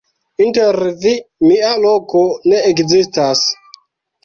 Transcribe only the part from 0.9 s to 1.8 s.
vi mia